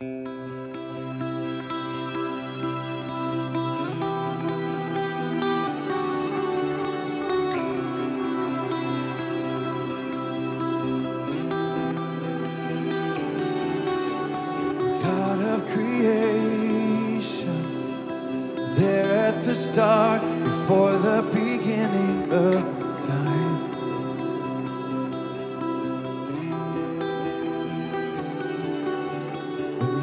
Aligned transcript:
God 0.00 0.10
of 15.40 15.66
creation, 15.68 17.54
there 18.74 19.28
at 19.28 19.44
the 19.44 19.54
start, 19.54 20.22
before 20.42 20.92
the 20.98 21.22
beginning 21.32 22.32
of 22.32 22.83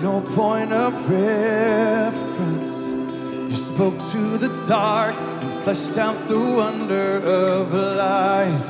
no 0.02 0.20
point 0.22 0.74
of 0.74 0.94
reference, 1.12 2.88
you 2.90 3.52
spoke 3.52 3.94
to 4.12 4.38
the 4.40 4.50
dark 4.68 5.14
and 5.16 5.52
fleshed 5.64 5.96
out 5.98 6.28
the 6.28 6.40
wonder 6.40 7.18
of 7.18 7.72
light. 7.72 8.68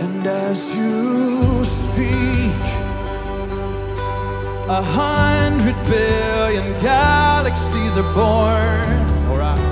And 0.00 0.26
as 0.26 0.74
you 0.74 1.62
speak, 1.64 2.64
a 4.68 4.82
hundred 4.82 5.76
billion 5.86 6.80
galaxies 6.80 7.98
are 7.98 8.14
born. 8.14 9.69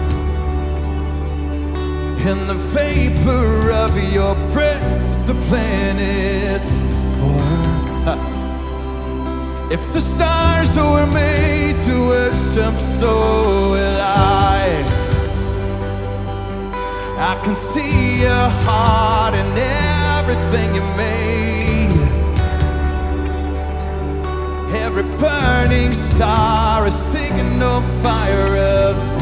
In 2.28 2.46
the 2.46 2.55
vapor 2.55 3.73
of 3.73 3.96
your 4.12 4.34
breath, 4.52 4.82
the 5.27 5.32
planets 5.48 6.70
form. 7.18 8.18
If 9.73 9.95
the 9.95 10.01
stars 10.02 10.76
were 10.76 11.07
made 11.07 11.79
to 11.87 12.07
worship, 12.09 12.79
so 13.01 13.70
will 13.70 14.01
I. 14.02 14.85
I 17.18 17.40
can 17.43 17.57
see 17.57 18.20
your 18.20 18.51
heart 18.66 19.32
in 19.35 19.46
everything 20.18 20.74
you 20.74 20.82
made. 20.98 21.96
Every 24.85 25.04
burning 25.16 25.95
star, 25.95 26.87
a 26.87 26.90
signal 26.90 27.80
fire 28.02 28.57
of 28.59 29.18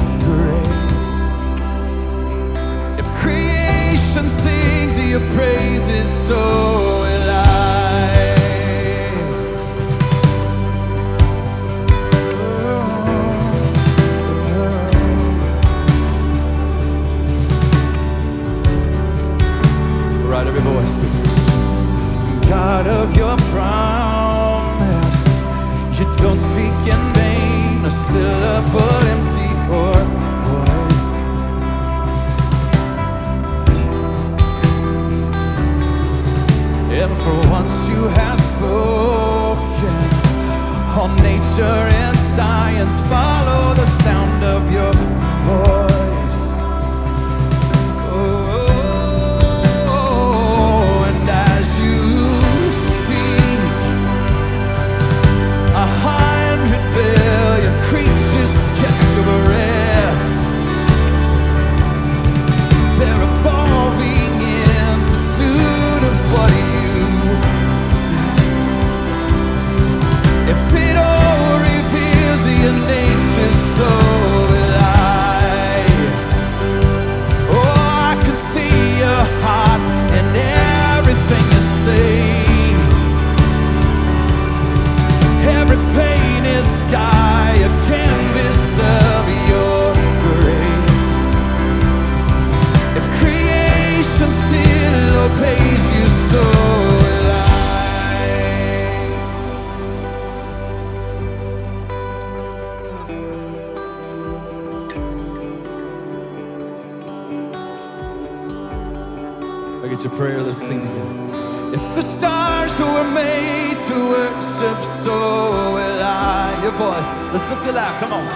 I 109.97 109.99
get 109.99 110.05
your 110.05 110.15
prayer, 110.15 110.43
let's 110.43 110.59
sing 110.59 110.81
together. 110.81 111.73
If 111.73 111.81
the 111.95 112.03
stars 112.03 112.79
were 112.79 113.11
made 113.13 113.79
to 113.79 113.95
worship, 114.11 114.85
so 114.85 115.73
will 115.73 116.03
I. 116.03 116.61
Your 116.63 116.73
voice, 116.73 117.17
let's 117.33 117.49
lift 117.49 117.67
it 117.67 117.77
out, 117.77 117.99
come 117.99 118.13
on. 118.13 118.27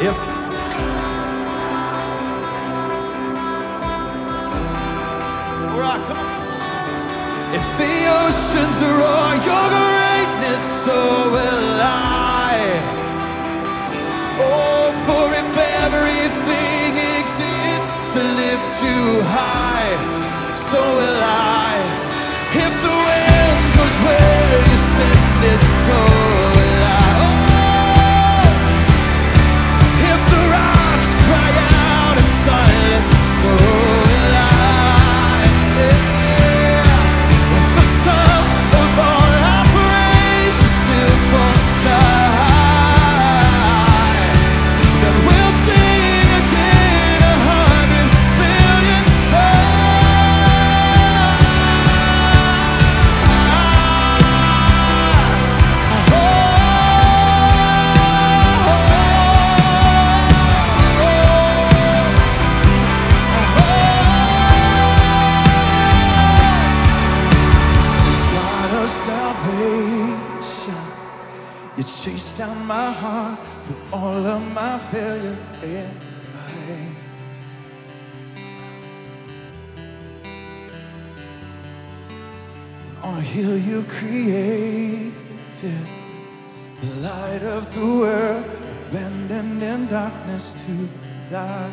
If 0.00 0.16
All 5.72 5.80
right, 5.80 6.02
come 6.06 6.16
on. 6.16 7.54
If 7.58 7.66
the 7.78 7.94
oceans 8.22 8.78
roar 8.84 9.34
your 9.44 9.87
down 72.48 72.66
my 72.66 72.90
heart 72.90 73.38
through 73.64 73.76
all 73.92 74.26
of 74.26 74.42
my 74.52 74.78
failure 74.78 75.36
and 75.62 76.00
pain. 76.34 76.96
On 83.02 83.18
a 83.18 83.20
hill 83.20 83.56
you 83.58 83.82
created, 83.84 85.12
the 86.80 86.94
light 87.00 87.42
of 87.42 87.74
the 87.74 87.86
world, 87.86 88.44
abandoned 88.88 89.62
in 89.62 89.86
darkness 89.86 90.62
to 90.62 90.88
die. 91.30 91.72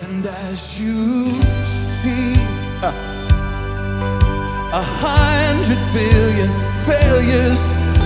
And 0.00 0.26
as 0.26 0.80
you 0.80 1.40
speak, 1.64 3.21
a 4.72 4.80
hundred 4.80 5.76
billion 5.92 6.48
failures 6.88 7.60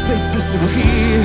they 0.09 0.19
disappear. 0.35 1.23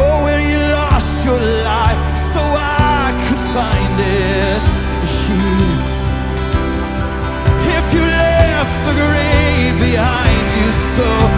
Oh, 0.00 0.24
where 0.24 0.40
you 0.40 0.56
lost 0.72 1.22
your 1.26 1.38
life 1.38 2.18
so 2.32 2.40
I 2.40 3.12
could 3.28 3.42
find 3.52 4.00
it 4.00 4.62
here. 5.12 5.76
If 7.76 7.86
you 7.92 8.00
left 8.00 8.76
the 8.86 8.94
grave 8.94 9.78
behind 9.78 10.46
you, 10.56 10.72
so 10.96 11.35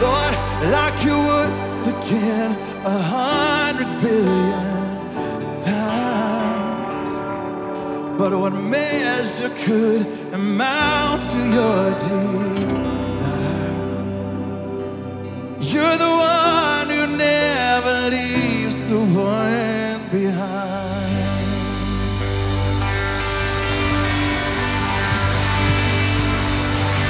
Lord, 0.00 0.34
like 0.76 0.96
you 1.04 1.16
would 1.28 1.50
again 1.92 2.50
a 2.84 2.98
hundred 3.14 3.90
billion 4.00 5.54
times. 5.64 7.12
But 8.18 8.30
what 8.38 8.52
measure 8.52 9.50
could 9.64 10.06
amount 10.32 11.22
to 11.32 11.38
your 11.58 11.82
desire? 11.98 13.48
You're 15.60 15.98
the 16.06 16.14
one 16.34 16.88
who 16.94 17.02
never 17.16 17.94
leaves 18.10 18.88
the 18.88 18.98
one 18.98 20.00
behind. 20.10 20.78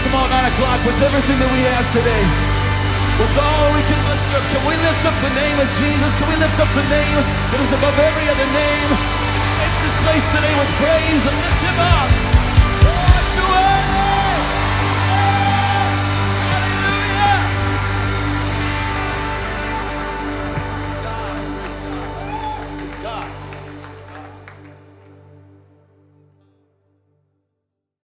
Come 0.04 0.14
on, 0.20 0.28
9 0.30 0.52
o'clock, 0.52 0.80
with 0.86 1.02
everything 1.02 1.38
that 1.38 1.50
we 1.52 1.60
have 1.68 1.86
today, 1.92 2.57
with 3.18 3.34
all 3.34 3.74
we 3.74 3.82
can 3.82 3.98
muster 4.06 4.38
up, 4.38 4.46
can 4.54 4.62
we 4.62 4.74
lift 4.78 5.02
up 5.02 5.16
the 5.18 5.32
name 5.34 5.58
of 5.58 5.68
Jesus? 5.74 6.10
Can 6.18 6.28
we 6.30 6.36
lift 6.38 6.58
up 6.62 6.70
the 6.70 6.86
name 6.86 7.18
that 7.50 7.60
is 7.60 7.72
above 7.74 7.98
every 7.98 8.26
other 8.30 8.48
name? 8.54 8.90
Shake 9.58 9.76
this 9.82 9.96
place 10.06 10.26
today 10.38 10.54
with 10.54 10.70
praise 10.78 11.22
and 11.26 11.36
lift 11.42 11.60
him 11.66 11.78
up. 11.82 12.27